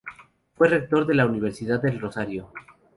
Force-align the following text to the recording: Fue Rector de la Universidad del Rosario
Fue 0.55 0.67
Rector 0.67 1.05
de 1.05 1.13
la 1.13 1.27
Universidad 1.27 1.79
del 1.79 1.99
Rosario 1.99 2.51